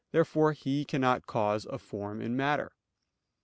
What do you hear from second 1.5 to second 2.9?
a form in matter.